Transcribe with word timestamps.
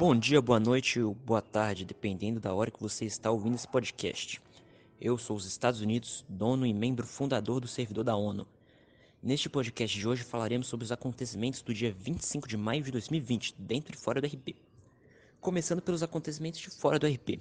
Bom 0.00 0.16
dia, 0.16 0.40
boa 0.40 0.58
noite 0.58 0.98
ou 0.98 1.12
boa 1.12 1.42
tarde, 1.42 1.84
dependendo 1.84 2.40
da 2.40 2.54
hora 2.54 2.70
que 2.70 2.80
você 2.80 3.04
está 3.04 3.30
ouvindo 3.30 3.56
esse 3.56 3.68
podcast. 3.68 4.40
Eu 4.98 5.18
sou 5.18 5.36
os 5.36 5.44
Estados 5.44 5.82
Unidos, 5.82 6.24
dono 6.26 6.64
e 6.64 6.72
membro 6.72 7.06
fundador 7.06 7.60
do 7.60 7.68
servidor 7.68 8.02
da 8.02 8.16
ONU. 8.16 8.46
Neste 9.22 9.50
podcast 9.50 9.98
de 9.98 10.08
hoje 10.08 10.24
falaremos 10.24 10.68
sobre 10.68 10.84
os 10.84 10.90
acontecimentos 10.90 11.60
do 11.60 11.74
dia 11.74 11.92
25 11.92 12.48
de 12.48 12.56
maio 12.56 12.82
de 12.82 12.90
2020, 12.90 13.54
dentro 13.58 13.94
e 13.94 13.98
fora 13.98 14.22
do 14.22 14.26
RP. 14.26 14.56
Começando 15.38 15.82
pelos 15.82 16.02
acontecimentos 16.02 16.60
de 16.60 16.70
fora 16.70 16.98
do 16.98 17.06
RP. 17.06 17.38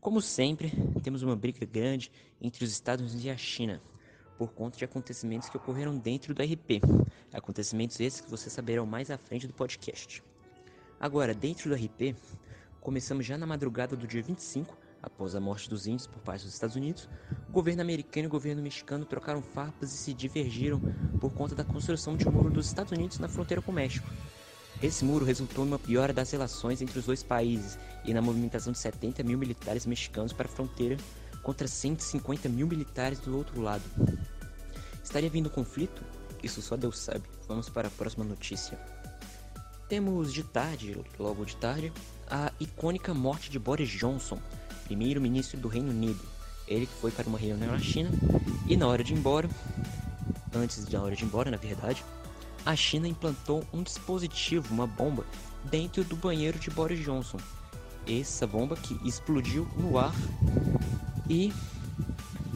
Como 0.00 0.22
sempre, 0.22 0.70
temos 1.02 1.24
uma 1.24 1.34
briga 1.34 1.66
grande 1.66 2.12
entre 2.40 2.62
os 2.62 2.70
Estados 2.70 3.06
Unidos 3.06 3.24
e 3.24 3.30
a 3.30 3.36
China, 3.36 3.82
por 4.38 4.52
conta 4.52 4.78
de 4.78 4.84
acontecimentos 4.84 5.48
que 5.48 5.56
ocorreram 5.56 5.98
dentro 5.98 6.32
do 6.32 6.44
RP. 6.44 6.80
Acontecimentos 7.32 7.98
esses 7.98 8.20
que 8.20 8.30
vocês 8.30 8.52
saberão 8.52 8.86
mais 8.86 9.10
à 9.10 9.18
frente 9.18 9.48
do 9.48 9.52
podcast. 9.52 10.22
Agora, 11.00 11.32
dentro 11.32 11.70
do 11.70 11.76
RP, 11.76 12.16
começamos 12.80 13.24
já 13.24 13.38
na 13.38 13.46
madrugada 13.46 13.94
do 13.94 14.04
dia 14.04 14.20
25, 14.20 14.76
após 15.00 15.36
a 15.36 15.40
morte 15.40 15.70
dos 15.70 15.86
índios 15.86 16.08
por 16.08 16.20
parte 16.20 16.44
dos 16.44 16.52
Estados 16.52 16.74
Unidos, 16.74 17.08
o 17.48 17.52
governo 17.52 17.82
americano 17.82 18.24
e 18.24 18.26
o 18.26 18.30
governo 18.30 18.60
mexicano 18.60 19.04
trocaram 19.04 19.40
farpas 19.40 19.92
e 19.92 19.96
se 19.96 20.12
divergiram 20.12 20.80
por 21.20 21.32
conta 21.32 21.54
da 21.54 21.62
construção 21.62 22.16
de 22.16 22.26
um 22.26 22.32
muro 22.32 22.50
dos 22.50 22.66
Estados 22.66 22.90
Unidos 22.90 23.20
na 23.20 23.28
fronteira 23.28 23.62
com 23.62 23.70
o 23.70 23.74
México. 23.74 24.08
Esse 24.82 25.04
muro 25.04 25.24
resultou 25.24 25.64
numa 25.64 25.78
piora 25.78 26.12
das 26.12 26.32
relações 26.32 26.82
entre 26.82 26.98
os 26.98 27.06
dois 27.06 27.22
países 27.22 27.78
e 28.04 28.12
na 28.12 28.20
movimentação 28.20 28.72
de 28.72 28.78
70 28.78 29.22
mil 29.22 29.38
militares 29.38 29.86
mexicanos 29.86 30.32
para 30.32 30.46
a 30.46 30.50
fronteira 30.50 30.96
contra 31.44 31.68
150 31.68 32.48
mil 32.48 32.66
militares 32.66 33.20
do 33.20 33.36
outro 33.36 33.60
lado. 33.60 33.84
Estaria 35.02 35.30
vindo 35.30 35.48
conflito? 35.48 36.02
Isso 36.42 36.60
só 36.60 36.76
Deus 36.76 36.98
sabe. 36.98 37.22
Vamos 37.46 37.68
para 37.68 37.88
a 37.88 37.90
próxima 37.90 38.24
notícia. 38.24 38.78
Temos 39.88 40.34
de 40.34 40.42
tarde, 40.42 41.00
logo 41.18 41.46
de 41.46 41.56
tarde, 41.56 41.90
a 42.30 42.52
icônica 42.60 43.14
morte 43.14 43.50
de 43.50 43.58
Boris 43.58 43.88
Johnson, 43.88 44.38
primeiro-ministro 44.84 45.58
do 45.58 45.66
Reino 45.66 45.88
Unido. 45.88 46.20
Ele 46.66 46.84
que 46.84 46.92
foi 46.92 47.10
para 47.10 47.26
uma 47.26 47.38
reunião 47.38 47.72
na 47.72 47.78
China 47.78 48.10
e 48.66 48.76
na 48.76 48.86
hora 48.86 49.02
de 49.02 49.14
ir 49.14 49.16
embora, 49.16 49.48
antes 50.54 50.84
da 50.84 51.00
hora 51.00 51.16
de 51.16 51.24
ir 51.24 51.26
embora, 51.26 51.50
na 51.50 51.56
verdade, 51.56 52.04
a 52.66 52.76
China 52.76 53.08
implantou 53.08 53.64
um 53.72 53.82
dispositivo, 53.82 54.74
uma 54.74 54.86
bomba, 54.86 55.24
dentro 55.64 56.04
do 56.04 56.16
banheiro 56.16 56.58
de 56.58 56.68
Boris 56.68 57.02
Johnson. 57.02 57.38
Essa 58.06 58.46
bomba 58.46 58.76
que 58.76 58.92
explodiu 59.08 59.66
no 59.74 59.96
ar 59.96 60.14
e 61.30 61.50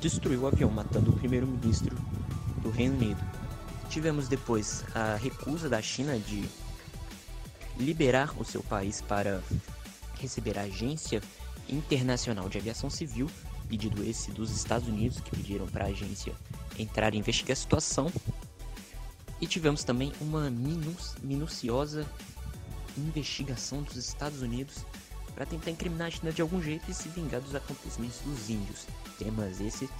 destruiu 0.00 0.42
o 0.42 0.46
avião, 0.46 0.70
matando 0.70 1.10
o 1.10 1.16
primeiro-ministro 1.16 1.96
do 2.62 2.70
Reino 2.70 2.94
Unido. 2.94 3.20
Tivemos 3.90 4.28
depois 4.28 4.84
a 4.94 5.16
recusa 5.16 5.68
da 5.68 5.82
China 5.82 6.16
de 6.20 6.48
liberar 7.78 8.34
o 8.38 8.44
seu 8.44 8.62
país 8.62 9.00
para 9.00 9.42
receber 10.18 10.58
a 10.58 10.62
Agência 10.62 11.20
Internacional 11.68 12.48
de 12.48 12.58
Aviação 12.58 12.88
Civil, 12.88 13.30
pedido 13.68 14.02
esse 14.04 14.30
dos 14.30 14.50
Estados 14.50 14.88
Unidos, 14.88 15.20
que 15.20 15.30
pediram 15.30 15.66
para 15.66 15.84
a 15.84 15.88
agência 15.88 16.32
entrar 16.78 17.14
e 17.14 17.18
investigar 17.18 17.52
a 17.52 17.60
situação. 17.60 18.12
E 19.40 19.46
tivemos 19.46 19.84
também 19.84 20.12
uma 20.20 20.50
minuciosa 21.22 22.06
investigação 22.96 23.82
dos 23.82 23.96
Estados 23.96 24.40
Unidos 24.40 24.84
para 25.34 25.44
tentar 25.44 25.70
incriminar 25.70 26.08
a 26.08 26.10
China 26.10 26.32
de 26.32 26.40
algum 26.40 26.62
jeito 26.62 26.90
e 26.90 26.94
se 26.94 27.08
vingar 27.10 27.42
dos 27.42 27.54
acontecimentos 27.54 28.20
dos 28.20 28.48
índios. 28.48 28.86
Temas 29.18 29.60
esses 29.60 29.90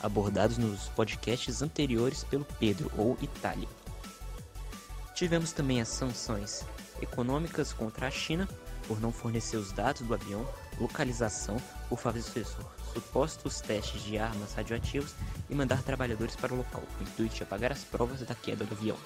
abordados 0.00 0.58
nos 0.58 0.88
podcasts 0.90 1.62
anteriores 1.62 2.22
pelo 2.22 2.44
Pedro 2.44 2.92
ou 2.96 3.18
Itália. 3.20 3.68
Tivemos 5.14 5.50
também 5.50 5.80
as 5.80 5.88
sanções 5.88 6.64
econômicas 7.00 7.72
contra 7.72 8.06
a 8.06 8.10
China 8.10 8.48
por 8.86 9.00
não 9.00 9.12
fornecer 9.12 9.56
os 9.56 9.72
dados 9.72 10.02
do 10.02 10.14
avião, 10.14 10.46
localização, 10.78 11.56
por 11.88 11.98
fazer 11.98 12.22
supostos 12.94 13.60
testes 13.60 14.02
de 14.02 14.18
armas 14.18 14.54
radioativas 14.54 15.14
e 15.50 15.54
mandar 15.54 15.82
trabalhadores 15.82 16.36
para 16.36 16.54
o 16.54 16.56
local, 16.56 16.82
com 16.96 17.04
o 17.04 17.08
intuito 17.08 17.34
de 17.34 17.42
apagar 17.42 17.72
as 17.72 17.84
provas 17.84 18.20
da 18.20 18.34
queda 18.34 18.64
do 18.64 18.74
avião. 18.74 18.96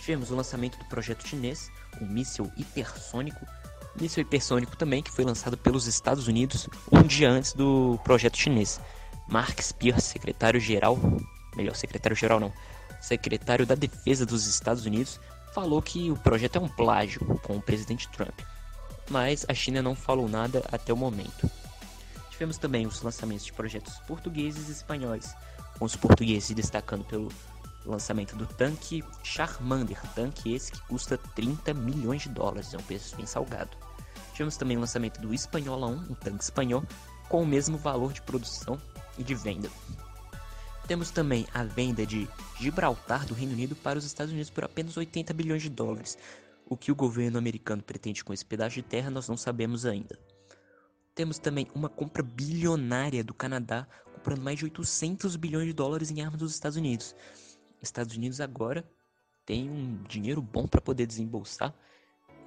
Tivemos 0.00 0.30
o 0.30 0.36
lançamento 0.36 0.78
do 0.78 0.84
projeto 0.86 1.26
chinês, 1.26 1.70
um 2.00 2.06
míssil 2.06 2.50
hipersônico, 2.56 3.46
míssil 4.00 4.22
hipersônico 4.22 4.76
também 4.76 5.02
que 5.02 5.10
foi 5.10 5.24
lançado 5.24 5.56
pelos 5.56 5.86
Estados 5.86 6.28
Unidos 6.28 6.68
um 6.90 7.02
dia 7.02 7.30
antes 7.30 7.52
do 7.52 7.98
projeto 8.04 8.36
chinês. 8.36 8.80
Mark 9.28 9.60
Spears, 9.60 10.04
secretário-geral, 10.04 10.98
melhor, 11.54 11.76
secretário-geral 11.76 12.40
não, 12.40 12.52
secretário 13.00 13.66
da 13.66 13.74
Defesa 13.74 14.24
dos 14.24 14.46
Estados 14.46 14.86
Unidos, 14.86 15.20
falou 15.60 15.82
que 15.82 16.08
o 16.08 16.16
projeto 16.16 16.54
é 16.54 16.60
um 16.60 16.68
plágio 16.68 17.18
com 17.42 17.56
o 17.56 17.60
presidente 17.60 18.08
Trump, 18.10 18.38
mas 19.10 19.44
a 19.48 19.52
China 19.52 19.82
não 19.82 19.92
falou 19.92 20.28
nada 20.28 20.62
até 20.70 20.92
o 20.92 20.96
momento. 20.96 21.50
Tivemos 22.30 22.58
também 22.58 22.86
os 22.86 23.02
lançamentos 23.02 23.44
de 23.44 23.52
projetos 23.52 23.98
portugueses 24.06 24.68
e 24.68 24.72
espanhóis, 24.72 25.34
com 25.76 25.84
os 25.84 25.96
portugueses 25.96 26.52
destacando 26.52 27.04
pelo 27.06 27.28
lançamento 27.84 28.36
do 28.36 28.46
tanque 28.46 29.02
Charmander, 29.24 30.00
tanque 30.14 30.54
esse 30.54 30.70
que 30.70 30.80
custa 30.82 31.18
30 31.18 31.74
milhões 31.74 32.22
de 32.22 32.28
dólares, 32.28 32.72
é 32.72 32.76
um 32.76 32.82
preço 32.82 33.16
bem 33.16 33.26
salgado. 33.26 33.76
Tivemos 34.34 34.56
também 34.56 34.76
o 34.76 34.80
lançamento 34.80 35.20
do 35.20 35.34
Espanhola 35.34 35.88
1, 35.88 35.90
um 35.90 36.14
tanque 36.14 36.44
espanhol, 36.44 36.84
com 37.28 37.42
o 37.42 37.46
mesmo 37.46 37.76
valor 37.76 38.12
de 38.12 38.22
produção 38.22 38.80
e 39.18 39.24
de 39.24 39.34
venda. 39.34 39.68
Temos 40.88 41.10
também 41.10 41.46
a 41.52 41.62
venda 41.62 42.06
de 42.06 42.26
Gibraltar 42.58 43.26
do 43.26 43.34
Reino 43.34 43.52
Unido 43.52 43.76
para 43.76 43.98
os 43.98 44.06
Estados 44.06 44.32
Unidos 44.32 44.48
por 44.48 44.64
apenas 44.64 44.96
80 44.96 45.34
bilhões 45.34 45.60
de 45.60 45.68
dólares. 45.68 46.16
O 46.64 46.78
que 46.78 46.90
o 46.90 46.94
governo 46.94 47.36
americano 47.36 47.82
pretende 47.82 48.24
com 48.24 48.32
esse 48.32 48.42
pedaço 48.44 48.76
de 48.76 48.82
terra 48.82 49.10
nós 49.10 49.28
não 49.28 49.36
sabemos 49.36 49.84
ainda. 49.84 50.18
Temos 51.14 51.38
também 51.38 51.66
uma 51.74 51.90
compra 51.90 52.22
bilionária 52.22 53.22
do 53.22 53.34
Canadá, 53.34 53.86
comprando 54.14 54.40
mais 54.40 54.58
de 54.58 54.64
800 54.64 55.36
bilhões 55.36 55.66
de 55.66 55.74
dólares 55.74 56.10
em 56.10 56.22
armas 56.22 56.40
dos 56.40 56.54
Estados 56.54 56.78
Unidos. 56.78 57.14
Estados 57.82 58.16
Unidos 58.16 58.40
agora 58.40 58.82
tem 59.44 59.68
um 59.68 60.02
dinheiro 60.04 60.40
bom 60.40 60.66
para 60.66 60.80
poder 60.80 61.06
desembolsar 61.06 61.74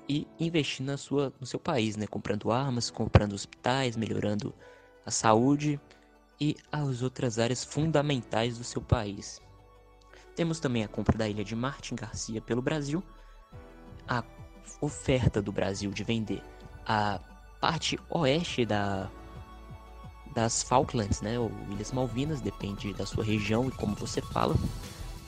e 0.09 0.27
investir 0.39 0.83
na 0.83 0.97
sua, 0.97 1.31
no 1.39 1.45
seu 1.45 1.59
país, 1.59 1.95
né? 1.95 2.07
comprando 2.07 2.51
armas, 2.51 2.89
comprando 2.89 3.33
hospitais, 3.33 3.95
melhorando 3.95 4.51
a 5.05 5.11
saúde 5.11 5.79
e 6.41 6.57
as 6.71 7.03
outras 7.03 7.37
áreas 7.37 7.63
fundamentais 7.63 8.57
do 8.57 8.63
seu 8.63 8.81
país. 8.81 9.39
Temos 10.35 10.59
também 10.59 10.83
a 10.83 10.87
compra 10.87 11.15
da 11.15 11.29
ilha 11.29 11.43
de 11.43 11.55
Martin 11.55 11.93
Garcia 11.93 12.41
pelo 12.41 12.63
Brasil, 12.63 13.03
a 14.07 14.23
oferta 14.81 15.39
do 15.39 15.51
Brasil 15.51 15.91
de 15.91 16.03
vender 16.03 16.41
a 16.83 17.19
parte 17.59 17.99
oeste 18.09 18.65
da, 18.65 19.07
das 20.33 20.63
Falklands, 20.63 21.21
né, 21.21 21.37
ou 21.37 21.51
Ilhas 21.69 21.91
Malvinas, 21.91 22.41
depende 22.41 22.91
da 22.91 23.05
sua 23.05 23.23
região 23.23 23.67
e 23.67 23.71
como 23.71 23.95
você 23.95 24.19
fala, 24.19 24.55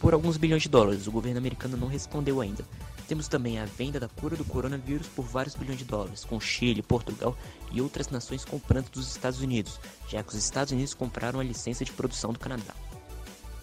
por 0.02 0.16
alguns 0.16 0.36
bilhões 0.36 0.64
de 0.64 0.70
dólares. 0.70 1.06
O 1.06 1.12
governo 1.12 1.38
americano 1.38 1.78
não 1.78 1.88
respondeu 1.88 2.42
ainda. 2.42 2.66
Temos 3.08 3.28
também 3.28 3.60
a 3.60 3.66
venda 3.66 4.00
da 4.00 4.08
cura 4.08 4.36
do 4.36 4.46
coronavírus 4.46 5.08
por 5.08 5.26
vários 5.26 5.56
bilhões 5.56 5.78
de 5.78 5.86
dólares, 5.86 6.24
com 6.24 6.40
Chile, 6.40 6.82
Portugal 6.82 7.38
e 7.72 7.82
outras 7.82 8.10
nações 8.10 8.46
comprando 8.46 8.90
dos 8.90 9.10
Estados 9.10 9.42
Unidos, 9.42 9.80
já 10.08 10.24
que 10.24 10.30
os 10.30 10.36
Estados 10.36 10.72
Unidos 10.72 10.94
compraram 10.94 11.40
a 11.40 11.44
licença 11.44 11.84
de 11.84 11.92
produção 11.92 12.32
do 12.32 12.40
Canadá. 12.40 12.74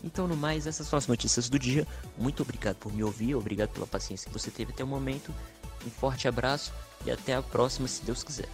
Então, 0.02 0.26
no 0.26 0.36
mais, 0.36 0.66
essas 0.66 0.86
são 0.86 0.98
as 0.98 1.06
notícias 1.06 1.48
do 1.48 1.58
dia. 1.58 1.86
Muito 2.16 2.42
obrigado 2.42 2.76
por 2.76 2.92
me 2.92 3.02
ouvir, 3.04 3.34
obrigado 3.34 3.70
pela 3.70 3.86
paciência 3.86 4.26
que 4.26 4.38
você 4.38 4.50
teve 4.50 4.72
até 4.72 4.82
o 4.82 4.86
momento. 4.86 5.34
Um 5.86 5.90
forte 5.90 6.28
abraço 6.28 6.72
e 7.04 7.10
até 7.10 7.34
a 7.34 7.42
próxima, 7.42 7.88
se 7.88 8.04
Deus 8.04 8.22
quiser. 8.22 8.48